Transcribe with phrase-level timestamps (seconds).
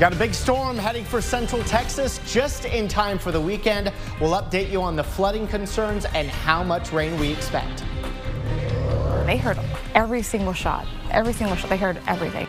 [0.00, 3.92] Got a big storm heading for central Texas just in time for the weekend.
[4.20, 7.84] We'll update you on the flooding concerns and how much rain we expect.
[9.24, 9.56] They heard
[9.94, 11.70] every single shot, every single shot.
[11.70, 12.48] They heard everything.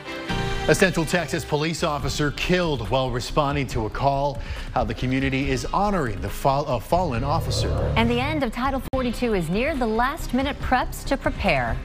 [0.67, 4.41] A Central Texas police officer killed while responding to a call.
[4.73, 7.69] How the community is honoring the fall, uh, fallen officer.
[7.95, 11.77] And the end of Title 42 is near the last minute preps to prepare.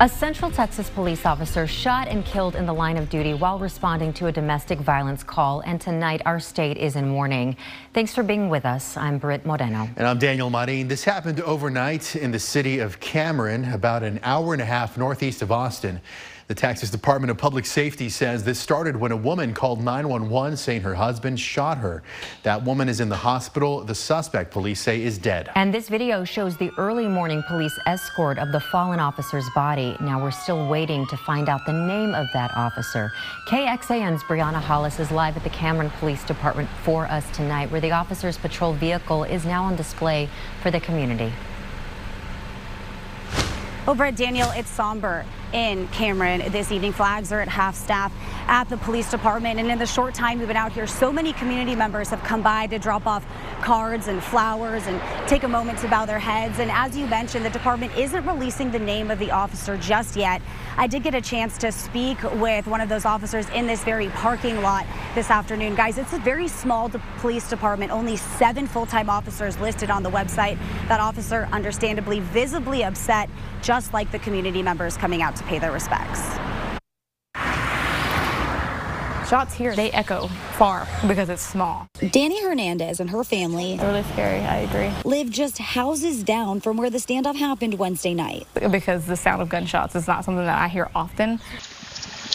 [0.00, 4.12] A Central Texas police officer shot and killed in the line of duty while responding
[4.12, 5.58] to a domestic violence call.
[5.62, 7.56] And tonight, our state is in mourning.
[7.94, 8.96] Thanks for being with us.
[8.96, 9.88] I'm Britt Moreno.
[9.96, 10.86] And I'm Daniel Marin.
[10.86, 15.42] This happened overnight in the city of Cameron, about an hour and a half northeast
[15.42, 16.00] of Austin.
[16.48, 20.80] The Texas Department of Public Safety says this started when a woman called 911 saying
[20.80, 22.02] her husband shot her.
[22.42, 23.84] That woman is in the hospital.
[23.84, 25.50] The suspect, police say, is dead.
[25.56, 29.94] And this video shows the early morning police escort of the fallen officer's body.
[30.00, 33.12] Now we're still waiting to find out the name of that officer.
[33.46, 37.90] KXAN's Brianna Hollis is live at the Cameron Police Department for us tonight, where the
[37.90, 40.30] officer's patrol vehicle is now on display
[40.62, 41.30] for the community.
[43.86, 46.92] Over at Daniel, it's somber in Cameron this evening.
[46.92, 48.12] Flags are at half staff
[48.46, 49.58] at the police department.
[49.58, 52.42] And in the short time we've been out here, so many community members have come
[52.42, 53.26] by to drop off
[53.62, 56.58] cards and flowers and take a moment to bow their heads.
[56.58, 60.42] And as you mentioned, the department isn't releasing the name of the officer just yet.
[60.76, 64.08] I did get a chance to speak with one of those officers in this very
[64.08, 65.74] parking lot this afternoon.
[65.74, 66.88] Guys, it's a very small
[67.18, 70.58] police department, only seven full-time officers listed on the website.
[70.88, 73.28] That officer understandably visibly upset,
[73.62, 76.38] just like the community members coming out to pay their respects.
[79.28, 80.26] Shots here, they echo
[80.56, 81.86] far because it's small.
[82.12, 86.88] Danny Hernandez and her family, really scary, I agree, live just houses down from where
[86.88, 88.46] the standoff happened Wednesday night.
[88.70, 91.40] Because the sound of gunshots is not something that I hear often.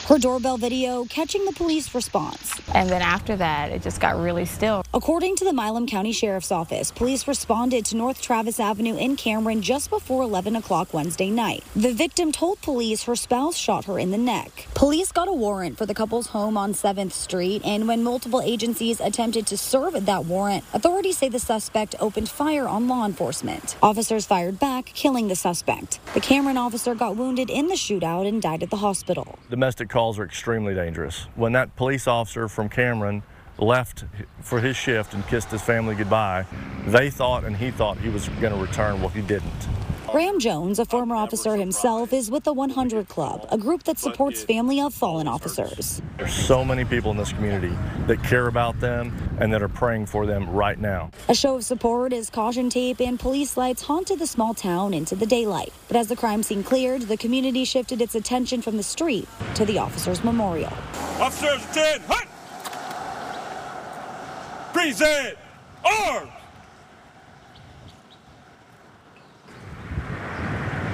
[0.08, 2.60] Her doorbell video catching the police response.
[2.74, 4.84] And then after that, it just got really still.
[4.94, 9.62] According to the Milam County Sheriff's Office, police responded to North Travis Avenue in Cameron
[9.62, 11.64] just before 11 o'clock Wednesday night.
[11.78, 14.68] The victim told police her spouse shot her in the neck.
[14.74, 19.00] Police got a warrant for the couple's home on 7th Street, and when multiple agencies
[19.00, 23.78] attempted to serve that warrant, authorities say the suspect opened fire on law enforcement.
[23.82, 26.02] Officers fired back, killing the suspect.
[26.14, 29.40] The Cameron officer got wounded in the shootout and died at the hospital.
[29.50, 31.28] Domestic calls are extremely dangerous.
[31.36, 33.22] When that police officer from Cameron
[33.60, 34.06] left
[34.42, 36.48] for his shift and kissed his family goodbye,
[36.88, 39.00] they thought and he thought he was going to return.
[39.00, 39.68] Well, he didn't.
[40.14, 44.44] Graham Jones, a former officer himself, is with the 100 Club, a group that supports
[44.44, 46.04] family of fallen officers.
[46.20, 47.76] There's so many people in this community
[48.06, 51.10] that care about them and that are praying for them right now.
[51.30, 55.16] A show of support as caution tape and police lights haunted the small town into
[55.16, 55.74] the daylight.
[55.88, 59.66] But as the crime scene cleared, the community shifted its attention from the street to
[59.66, 60.74] the officer's memorial.
[61.20, 62.30] Officers, 10, hunt!
[64.74, 65.40] Present
[65.84, 66.30] arms!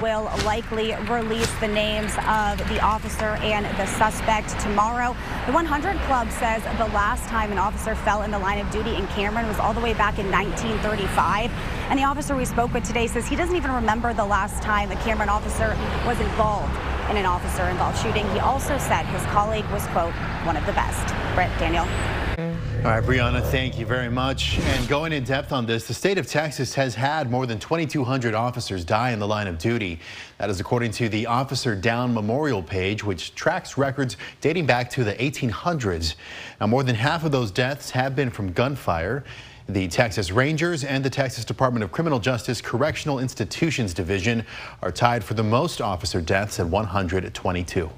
[0.00, 5.16] Will likely release the names of the officer and the suspect tomorrow.
[5.46, 8.96] The 100 Club says the last time an officer fell in the line of duty
[8.96, 11.50] in Cameron was all the way back in 1935.
[11.90, 14.90] And the officer we spoke with today says he doesn't even remember the last time
[14.90, 16.74] a Cameron officer was involved
[17.10, 18.28] in an officer involved shooting.
[18.30, 20.14] He also said his colleague was, quote,
[20.46, 21.14] one of the best.
[21.34, 21.84] Britt, Daniel.
[22.82, 24.58] All right, Brianna, thank you very much.
[24.58, 28.32] And going in depth on this, the state of Texas has had more than 2,200
[28.32, 30.00] officers die in the line of duty.
[30.38, 35.04] That is according to the Officer Down Memorial page, which tracks records dating back to
[35.04, 36.14] the 1800s.
[36.58, 39.24] Now, more than half of those deaths have been from gunfire.
[39.68, 44.46] The Texas Rangers and the Texas Department of Criminal Justice Correctional Institutions Division
[44.80, 47.90] are tied for the most officer deaths at 122.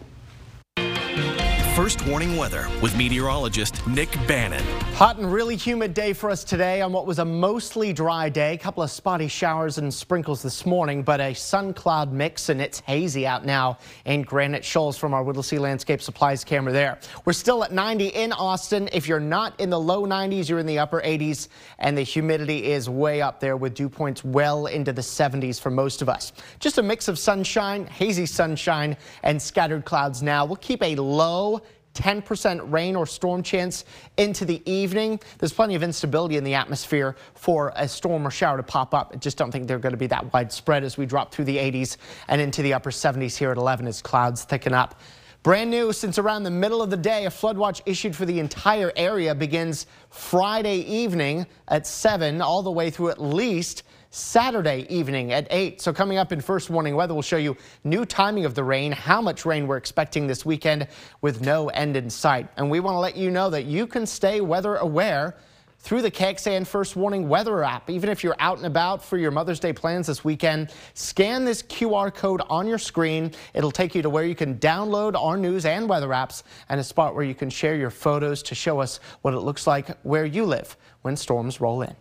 [1.77, 4.63] First warning weather with meteorologist Nick Bannin.
[4.97, 8.53] Hot and really humid day for us today on what was a mostly dry day.
[8.53, 12.61] A couple of spotty showers and sprinkles this morning, but a sun cloud mix and
[12.61, 16.99] it's hazy out now in Granite Shoals from our Whittlesey Landscape Supplies camera there.
[17.25, 18.91] We're still at 90 in Austin.
[18.93, 21.49] If you're not in the low 90s, you're in the upper 80s
[21.79, 25.71] and the humidity is way up there with dew points well into the 70s for
[25.71, 26.35] most of us.
[26.61, 30.45] Just a mix of sunshine, hazy sunshine and scattered clouds now.
[30.45, 31.63] We'll keep a low
[31.95, 33.85] 10% rain or storm chance
[34.17, 35.21] into the evening.
[35.39, 39.13] There's plenty of instability in the atmosphere for a storm or shower to pop up.
[39.15, 41.57] I just don't think they're going to be that widespread as we drop through the
[41.57, 41.97] 80s
[42.29, 45.01] and into the upper 70s here at 11 as clouds thicken up.
[45.43, 48.39] Brand new since around the middle of the day, a flood watch issued for the
[48.39, 53.83] entire area begins Friday evening at 7 all the way through at least
[54.15, 55.81] Saturday evening at 8.
[55.81, 58.93] So coming up in first warning weather, we'll show you new timing of the rain,
[58.93, 60.87] how much rain we're expecting this weekend
[61.23, 62.47] with no end in sight.
[62.59, 65.35] And we want to let you know that you can stay weather aware
[65.79, 67.89] through the KXAN First Warning Weather app.
[67.89, 71.63] Even if you're out and about for your Mother's Day plans this weekend, scan this
[71.63, 73.33] QR code on your screen.
[73.55, 76.85] It'll take you to where you can download our news and weather apps and a
[76.85, 80.27] spot where you can share your photos to show us what it looks like where
[80.27, 81.97] you live when storms roll in.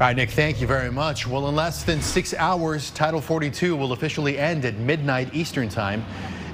[0.00, 1.26] All right, Nick, thank you very much.
[1.26, 6.04] Well, in less than six hours, Title 42 will officially end at midnight Eastern Time.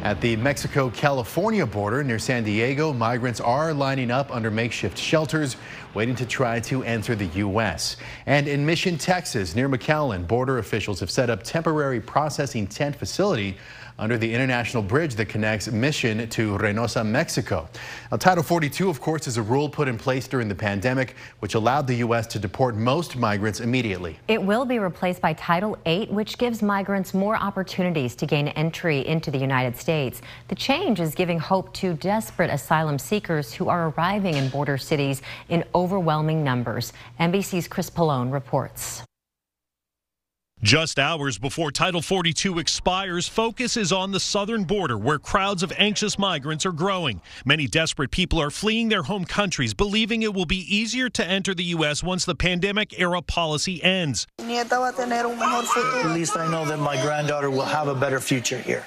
[0.03, 5.57] At the Mexico-California border near San Diego, migrants are lining up under makeshift shelters,
[5.95, 7.97] waiting to try to enter the U.S.
[8.27, 13.57] And in Mission, Texas, near McAllen, border officials have set up temporary processing tent facility
[13.99, 17.67] under the international bridge that connects Mission to Reynosa, Mexico.
[18.11, 21.55] Now, Title 42, of course, is a rule put in place during the pandemic, which
[21.55, 22.27] allowed the U.S.
[22.27, 24.19] to deport most migrants immediately.
[24.29, 29.07] It will be replaced by Title 8, which gives migrants more opportunities to gain entry
[29.07, 29.86] into the United States.
[29.87, 35.23] The change is giving hope to desperate asylum seekers who are arriving in border cities
[35.49, 36.93] in overwhelming numbers.
[37.21, 39.03] NBC's Chris Pollone reports.
[40.63, 45.71] Just hours before Title 42 expires, focus is on the southern border where crowds of
[45.77, 47.21] anxious migrants are growing.
[47.45, 51.55] Many desperate people are fleeing their home countries, believing it will be easier to enter
[51.55, 52.03] the U.S.
[52.03, 54.27] once the pandemic era policy ends.
[54.41, 58.87] At least I know that my granddaughter will have a better future here.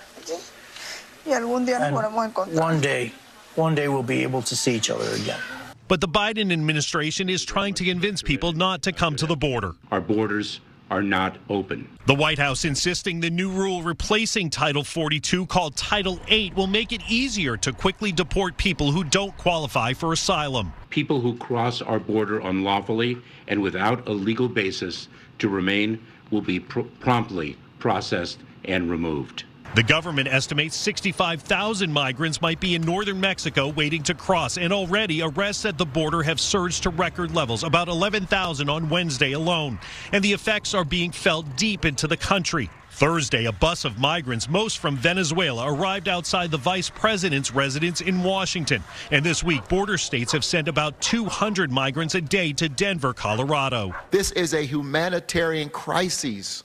[1.32, 3.14] And one day,
[3.56, 5.40] one day we'll be able to see each other again.
[5.88, 9.74] But the Biden administration is trying to convince people not to come to the border.
[9.92, 10.62] Our borders
[10.92, 11.88] are not open.
[12.06, 16.92] The White House insisting the new rule replacing Title 42 called Title 8 will make
[16.92, 20.74] it easier to quickly deport people who don't qualify for asylum.
[20.90, 23.18] People who cross our border unlawfully
[23.48, 25.08] and without a legal basis
[25.40, 29.44] to remain will be pr promptly processed and removed.
[29.76, 35.22] The government estimates 65,000 migrants might be in northern Mexico waiting to cross, and already
[35.22, 39.78] arrests at the border have surged to record levels, about 11,000 on Wednesday alone.
[40.12, 42.72] And the effects are being felt deep into the country.
[42.90, 48.24] Thursday, a bus of migrants, most from Venezuela, arrived outside the vice president's residence in
[48.24, 48.84] Washington.
[49.12, 53.94] And this week, border states have sent about 200 migrants a day to Denver, Colorado.
[54.10, 56.64] This is a humanitarian crisis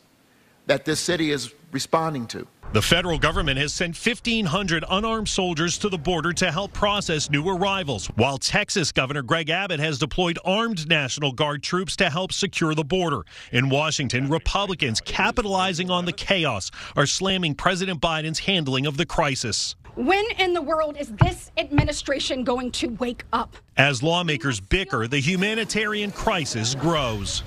[0.66, 2.46] that this city is responding to.
[2.72, 7.48] The federal government has sent 1,500 unarmed soldiers to the border to help process new
[7.48, 12.74] arrivals, while Texas Governor Greg Abbott has deployed armed National Guard troops to help secure
[12.74, 13.22] the border.
[13.52, 19.76] In Washington, Republicans capitalizing on the chaos are slamming President Biden's handling of the crisis.
[19.94, 23.56] When in the world is this administration going to wake up?
[23.76, 27.44] As lawmakers bicker, the humanitarian crisis grows.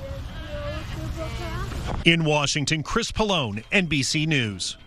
[2.08, 4.78] In Washington, Chris Pollone, NBC News.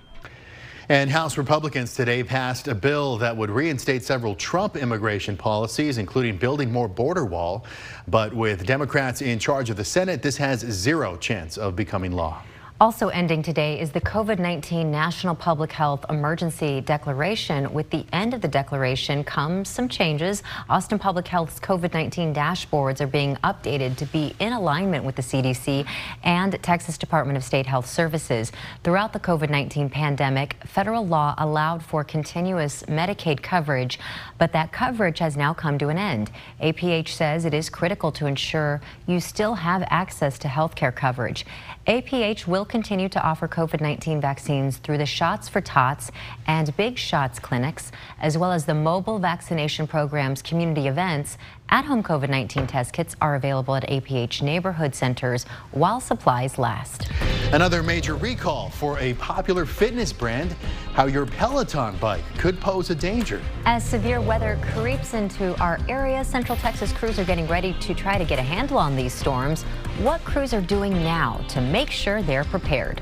[0.88, 6.38] And House Republicans today passed a bill that would reinstate several Trump immigration policies, including
[6.38, 7.66] building more border wall.
[8.08, 12.42] But with Democrats in charge of the Senate, this has zero chance of becoming law.
[12.80, 17.70] Also ending today is the COVID-19 National Public Health Emergency Declaration.
[17.74, 20.42] With the end of the declaration comes some changes.
[20.66, 25.86] Austin Public Health's COVID-19 dashboards are being updated to be in alignment with the CDC
[26.24, 28.50] and Texas Department of State Health Services.
[28.82, 33.98] Throughout the COVID-19 pandemic, federal law allowed for continuous Medicaid coverage,
[34.38, 36.30] but that coverage has now come to an end.
[36.62, 41.44] APH says it is critical to ensure you still have access to health care coverage.
[41.86, 46.10] APH will continue to offer COVID-19 vaccines through the Shots for Tots
[46.46, 51.36] and Big Shots clinics, as well as the mobile vaccination program's community events.
[51.72, 57.08] At-home COVID-19 test kits are available at APH neighborhood centers while supplies last.
[57.52, 60.52] Another major recall for a popular fitness brand,
[60.94, 63.40] how your Peloton bike could pose a danger.
[63.66, 68.18] As severe weather creeps into our area, Central Texas crews are getting ready to try
[68.18, 69.62] to get a handle on these storms.
[70.02, 73.00] What crews are doing now to make sure they're prepared?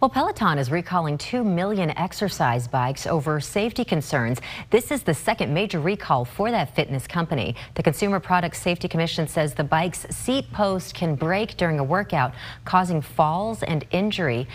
[0.00, 4.40] Well, Peloton is recalling 2 million exercise bikes over safety concerns.
[4.70, 7.56] This is the second major recall for that fitness company.
[7.74, 12.32] The Consumer Product Safety Commission says the bike's seat post can break during a workout,
[12.64, 14.46] causing falls and injury.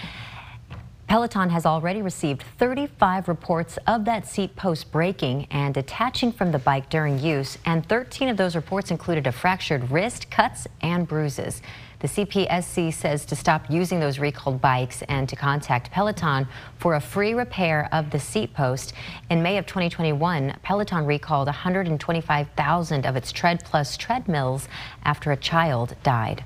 [1.09, 6.59] Peloton has already received 35 reports of that seat post breaking and detaching from the
[6.59, 11.61] bike during use, and 13 of those reports included a fractured wrist, cuts, and bruises.
[12.03, 16.45] The CPSC says to stop using those recalled bikes and to contact Peloton
[16.77, 18.91] for a free repair of the seat post.
[19.29, 24.67] In May of 2021, Peloton recalled 125,000 of its Tread Plus treadmills
[25.05, 26.43] after a child died.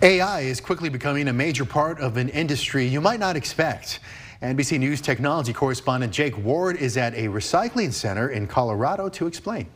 [0.00, 4.00] AI is quickly becoming a major part of an industry you might not expect.
[4.40, 9.66] NBC News technology correspondent Jake Ward is at a recycling center in Colorado to explain.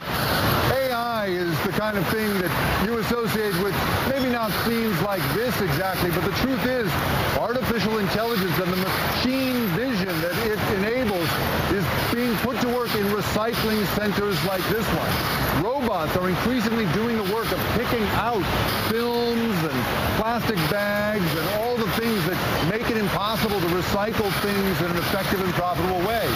[0.00, 2.52] AI is the kind of thing that
[2.84, 3.72] you associate with
[4.12, 6.92] maybe not scenes like this exactly, but the truth is
[7.40, 11.24] artificial intelligence and the machine vision that it enables
[11.72, 11.80] is
[12.12, 15.64] being put to work in recycling centers like this one.
[15.64, 18.44] Robots are increasingly doing the work of picking out
[18.92, 19.78] films and
[20.20, 22.36] plastic bags and all the things that
[22.68, 26.28] make it impossible to recycle things in an effective and profitable way.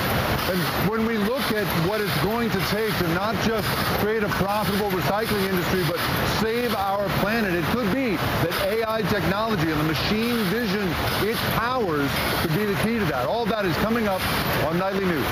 [0.50, 0.60] And
[0.90, 3.66] when we look at what it's going to take to not just
[4.00, 5.98] create a profitable recycling industry, but
[6.38, 10.86] save our planet, it could be that AI technology and the machine vision
[11.26, 12.10] it powers
[12.42, 13.26] could be the key to that.
[13.26, 14.20] All that is coming up
[14.66, 15.26] on Nightly News.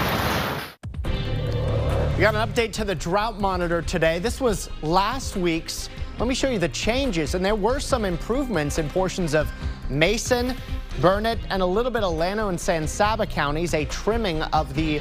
[2.17, 4.19] We got an update to the drought monitor today.
[4.19, 5.91] This was last week's.
[6.19, 9.53] Let me show you the changes, and there were some improvements in portions of
[9.91, 10.57] Mason,
[11.01, 15.01] Burnet, and a little bit of Llano and San Saba counties, a trimming of the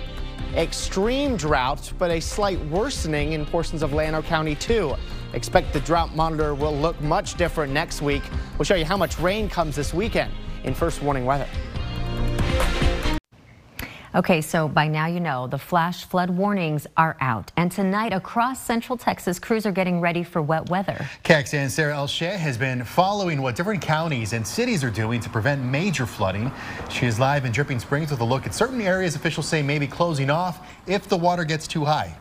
[0.55, 4.95] extreme drought, but a slight worsening in portions of Llano County too.
[5.33, 8.23] Expect the drought monitor will look much different next week.
[8.57, 10.31] We'll show you how much rain comes this weekend
[10.63, 11.47] in first warning weather.
[14.13, 17.49] Okay, so by now you know the flash flood warnings are out.
[17.55, 21.09] And tonight across central Texas, crews are getting ready for wet weather.
[21.23, 25.63] KXAN's Sarah Al-Shaikh has been following what different counties and cities are doing to prevent
[25.63, 26.51] major flooding.
[26.89, 29.79] She is live in Dripping Springs with a look at certain areas officials say may
[29.79, 32.13] be closing off if the water gets too high.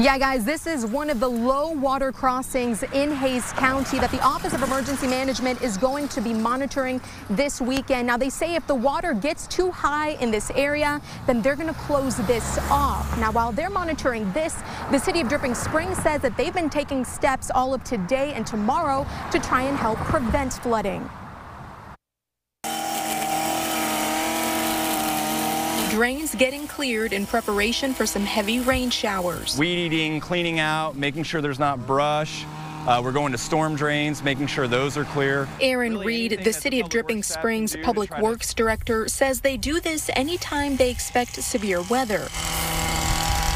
[0.00, 4.22] Yeah, guys, this is one of the low water crossings in Hays County that the
[4.22, 8.06] Office of Emergency Management is going to be monitoring this weekend.
[8.06, 11.68] Now, they say if the water gets too high in this area, then they're going
[11.68, 13.18] to close this off.
[13.18, 14.56] Now, while they're monitoring this,
[14.90, 18.46] the city of Dripping Springs says that they've been taking steps all of today and
[18.46, 21.06] tomorrow to try and help prevent flooding.
[26.00, 29.58] Drains getting cleared in preparation for some heavy rain showers.
[29.58, 32.46] Weed eating, cleaning out, making sure there's not brush.
[32.86, 35.46] Uh, we're going to storm drains, making sure those are clear.
[35.60, 40.08] Aaron really Reed, the City of Dripping Springs Public Works Director, says they do this
[40.16, 42.28] anytime they expect severe weather.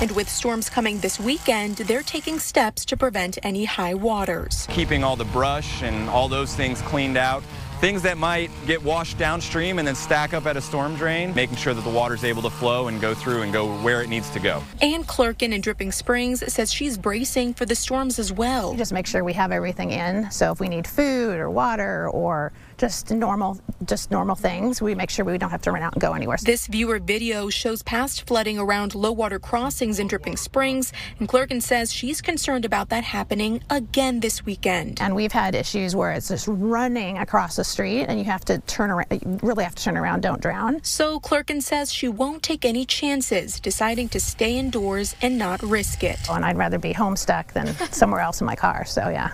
[0.02, 4.66] And with storms coming this weekend, they're taking steps to prevent any high waters.
[4.68, 7.42] Keeping all the brush and all those things cleaned out
[7.84, 11.54] things that might get washed downstream and then stack up at a storm drain, making
[11.54, 14.08] sure that the water is able to flow and go through and go where it
[14.08, 14.62] needs to go.
[14.80, 18.74] Ann Clerkin in Dripping Springs says she's bracing for the storms as well.
[18.74, 20.30] Just make sure we have everything in.
[20.30, 24.80] So if we need food or water or just normal just normal things.
[24.80, 26.38] We make sure we don't have to run out and go anywhere.
[26.42, 31.62] This viewer video shows past flooding around low water crossings in Dripping Springs, and Clerkin
[31.62, 35.00] says she's concerned about that happening again this weekend.
[35.00, 38.58] And we've had issues where it's just running across the street and you have to
[38.60, 40.82] turn around, you really have to turn around, don't drown.
[40.82, 46.04] So Clerkin says she won't take any chances, deciding to stay indoors and not risk
[46.04, 46.18] it.
[46.28, 49.32] Oh, and I'd rather be home stuck than somewhere else in my car, so yeah.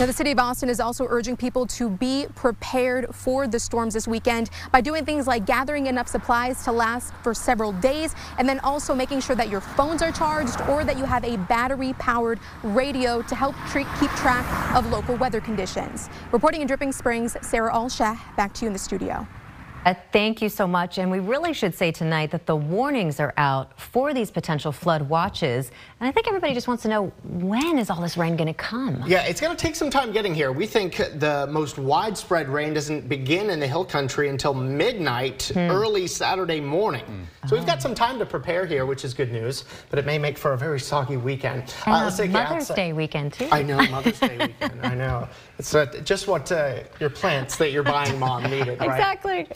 [0.00, 3.92] Now, the city of Austin is also urging people to be prepared for the storms
[3.92, 8.48] this weekend by doing things like gathering enough supplies to last for several days and
[8.48, 11.92] then also making sure that your phones are charged or that you have a battery
[11.98, 16.08] powered radio to help keep track of local weather conditions.
[16.32, 19.28] Reporting in Dripping Springs, Sarah Al-Shaikh, back to you in the studio.
[19.84, 20.98] Uh, thank you so much.
[20.98, 25.02] And we really should say tonight that the warnings are out for these potential flood
[25.02, 25.70] watches.
[26.00, 28.54] And I think everybody just wants to know when is all this rain going to
[28.54, 29.02] come?
[29.06, 30.52] Yeah, it's going to take some time getting here.
[30.52, 35.58] We think the most widespread rain doesn't begin in the hill country until midnight, hmm.
[35.58, 37.04] early Saturday morning.
[37.04, 37.48] Hmm.
[37.48, 40.18] So we've got some time to prepare here, which is good news, but it may
[40.18, 41.74] make for a very soggy weekend.
[41.86, 43.48] Uh, let's take Mother's Day weekend, too.
[43.50, 44.80] I know, Mother's Day weekend.
[44.82, 45.28] I know.
[45.60, 48.88] It's uh, just what uh, your plants that you're buying, Mom, needed, right?
[48.88, 49.46] Exactly.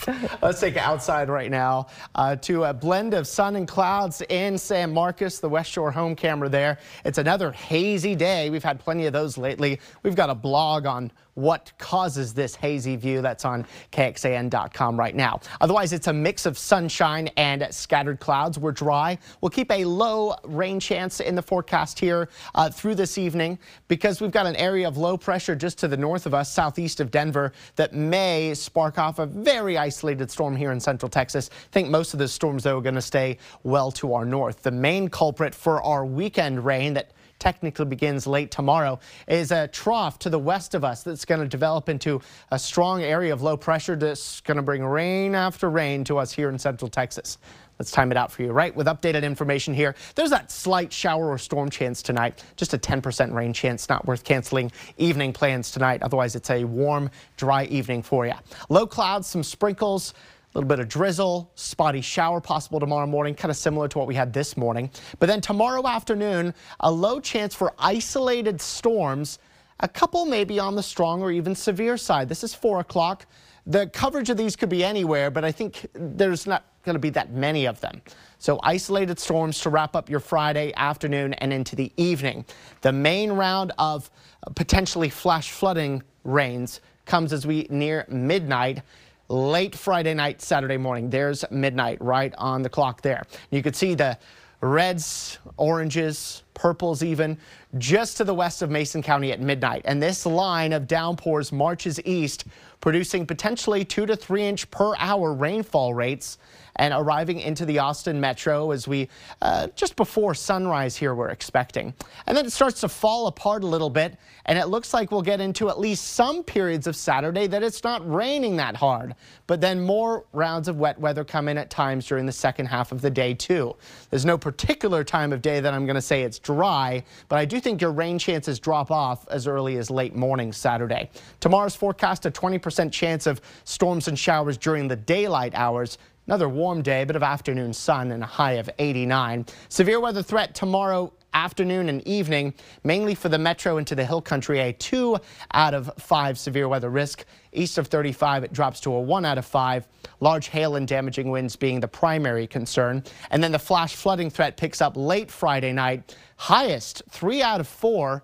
[0.42, 4.58] Let's take it outside right now uh, to a blend of sun and clouds in
[4.58, 6.78] San Marcos, the West Shore home camera there.
[7.06, 8.50] It's another hazy day.
[8.50, 9.80] We've had plenty of those lately.
[10.02, 13.22] We've got a blog on what causes this hazy view.
[13.22, 15.40] That's on KXAN.com right now.
[15.60, 18.58] Otherwise, it's a mix of sunshine and scattered clouds.
[18.58, 19.18] We're dry.
[19.40, 24.20] We'll keep a low rain chance in the forecast here uh, through this evening because
[24.20, 27.10] we've got an area of low pressure just to the north of us, southeast of
[27.10, 31.50] Denver, that may spark off a very isolated storm here in central Texas.
[31.52, 34.62] I think most of the storms, though, are going to stay well to our north.
[34.62, 37.12] The main culprit for our weekend rain that
[37.44, 38.98] technically begins late tomorrow,
[39.28, 42.18] is a trough to the west of us that's going to develop into
[42.50, 46.32] a strong area of low pressure that's going to bring rain after rain to us
[46.32, 47.36] here in central Texas.
[47.78, 48.74] Let's time it out for you, right?
[48.74, 52.42] With updated information here, there's that slight shower or storm chance tonight.
[52.56, 56.02] Just a 10% rain chance, not worth canceling evening plans tonight.
[56.02, 58.32] Otherwise, it's a warm, dry evening for you.
[58.70, 60.14] Low clouds, some sprinkles,
[60.54, 64.14] little bit of drizzle, spotty shower possible tomorrow morning, kind of similar to what we
[64.14, 64.88] had this morning.
[65.18, 69.40] But then tomorrow afternoon, a low chance for isolated storms,
[69.80, 72.28] a couple maybe on the strong or even severe side.
[72.28, 73.26] This is 4 o'clock.
[73.66, 77.10] The coverage of these could be anywhere, but I think there's not going to be
[77.10, 78.02] that many of them.
[78.38, 82.44] So isolated storms to wrap up your Friday afternoon and into the evening.
[82.82, 84.10] The main round of
[84.54, 88.82] potentially flash flooding rains comes as we near midnight
[89.28, 91.10] late Friday night, Saturday morning.
[91.10, 93.24] There's midnight right on the clock there.
[93.50, 94.18] You could see the
[94.60, 97.36] reds, oranges, purples even,
[97.78, 99.82] just to the west of Mason County at midnight.
[99.84, 102.44] And this line of downpours marches east,
[102.80, 106.38] producing potentially two to three inch per hour rainfall rates
[106.76, 109.08] and arriving into the Austin metro as we
[109.42, 111.94] uh, just before sunrise here we're expecting.
[112.26, 115.22] And then it starts to fall apart a little bit and it looks like we'll
[115.22, 119.14] get into at least some periods of Saturday that it's not raining that hard.
[119.46, 122.92] But then more rounds of wet weather come in at times during the second half
[122.92, 123.76] of the day too.
[124.10, 127.44] There's no particular time of day that I'm going to say it's dry, but I
[127.44, 131.10] do think your rain chances drop off as early as late morning Saturday.
[131.40, 135.98] Tomorrow's forecast a 20% chance of storms and showers during the daylight hours.
[136.26, 139.44] Another warm day, a bit of afternoon sun and a high of 89.
[139.68, 144.60] Severe weather threat tomorrow afternoon and evening, mainly for the metro into the hill country,
[144.60, 145.18] a 2
[145.52, 147.24] out of 5 severe weather risk.
[147.52, 149.86] East of 35, it drops to a 1 out of 5.
[150.20, 153.02] Large hail and damaging winds being the primary concern.
[153.30, 156.16] And then the flash flooding threat picks up late Friday night.
[156.36, 158.22] Highest 3 out of 4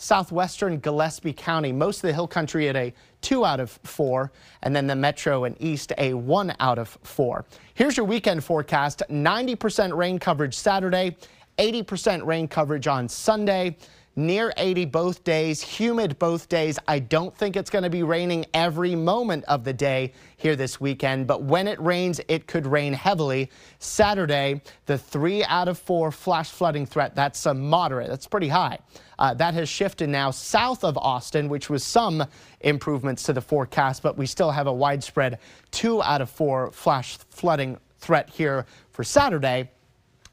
[0.00, 4.30] southwestern Gillespie County, most of the hill country at a 2 out of 4,
[4.62, 7.44] and then the metro and east a 1 out of 4.
[7.74, 11.16] Here's your weekend forecast 90% rain coverage Saturday,
[11.58, 13.76] 80% rain coverage on Sunday
[14.18, 16.76] near 80 both days, humid both days.
[16.88, 20.80] I don't think it's going to be raining every moment of the day here this
[20.80, 23.48] weekend, but when it rains, it could rain heavily.
[23.78, 28.78] Saturday, the three out of four flash flooding threat, that's a moderate, that's pretty high.
[29.20, 32.24] Uh, that has shifted now south of Austin, which was some
[32.60, 35.38] improvements to the forecast, but we still have a widespread
[35.70, 39.70] two out of four flash flooding threat here for Saturday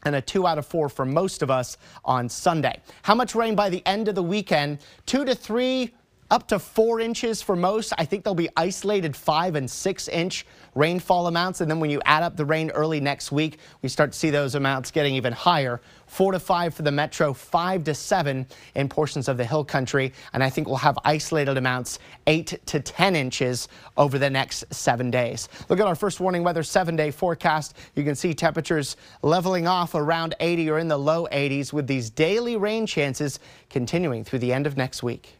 [0.05, 2.79] and a two out of four for most of us on Sunday.
[3.01, 4.79] How much rain by the end of the weekend?
[5.05, 5.93] Two to three
[6.31, 7.93] up to four inches for most.
[7.97, 11.61] I think there'll be isolated five and six inch rainfall amounts.
[11.61, 14.29] And then when you add up the rain early next week, we start to see
[14.31, 15.81] those amounts getting even higher.
[16.07, 20.13] Four to five for the metro, five to seven in portions of the hill country.
[20.33, 25.11] And I think we'll have isolated amounts eight to 10 inches over the next seven
[25.11, 25.47] days.
[25.69, 27.75] Look at our first warning weather seven day forecast.
[27.95, 32.09] You can see temperatures leveling off around 80 or in the low 80s with these
[32.09, 35.35] daily rain chances continuing through the end of next week.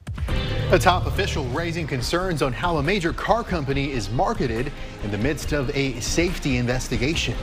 [0.76, 4.74] A top official raising concerns on how a major car company is marketed
[5.06, 7.34] in the midst of a safety investigation.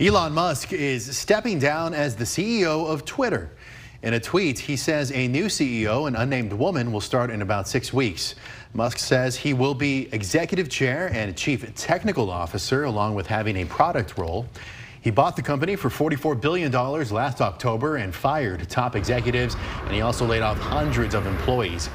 [0.00, 3.50] Elon Musk is stepping down as the CEO of Twitter.
[4.02, 7.68] In a tweet, he says a new CEO, an unnamed woman, will start in about
[7.68, 8.34] six weeks.
[8.72, 13.66] Musk says he will be executive chair and chief technical officer, along with having a
[13.66, 14.46] product role.
[15.06, 20.00] He bought the company for $44 billion last October and fired top executives, and he
[20.00, 21.88] also laid off hundreds of employees.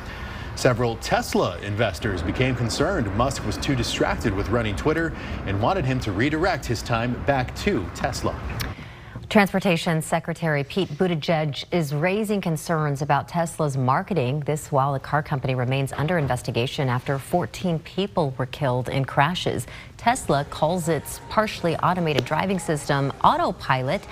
[0.55, 5.11] Several Tesla investors became concerned Musk was too distracted with running Twitter
[5.45, 8.33] and wanted him to redirect his time back to Tesla.
[9.31, 14.41] Transportation Secretary Pete Buttigieg is raising concerns about Tesla's marketing.
[14.41, 19.67] This while the car company remains under investigation after 14 people were killed in crashes.
[19.95, 24.05] Tesla calls its partially automated driving system autopilot.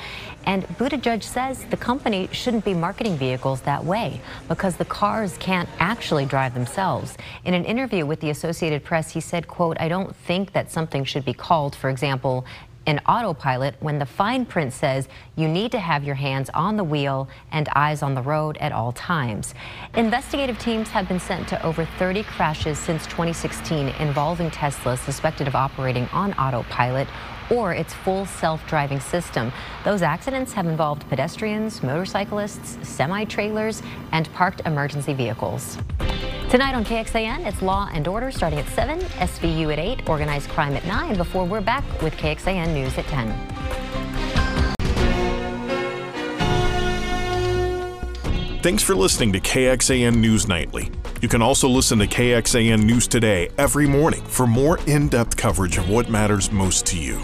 [0.46, 5.68] And Buttigieg says the company shouldn't be marketing vehicles that way because the cars can't
[5.80, 7.18] actually drive themselves.
[7.44, 11.04] In an interview with the Associated Press, he said, quote, I don't think that something
[11.04, 12.46] should be called, for example,
[12.90, 16.84] an autopilot when the fine print says you need to have your hands on the
[16.84, 19.54] wheel and eyes on the road at all times.
[19.94, 25.54] Investigative teams have been sent to over 30 crashes since 2016 involving Tesla suspected of
[25.54, 27.08] operating on autopilot
[27.52, 29.52] or its full self-driving system.
[29.84, 35.78] Those accidents have involved pedestrians, motorcyclists, semi-trailers, and parked emergency vehicles.
[36.50, 40.76] Tonight on KXAN, it's Law and Order starting at 7, SVU at 8, Organized Crime
[40.76, 43.28] at 9, before we're back with KXAN News at 10.
[48.64, 50.90] Thanks for listening to KXAN News Nightly.
[51.22, 55.78] You can also listen to KXAN News Today every morning for more in depth coverage
[55.78, 57.22] of what matters most to you.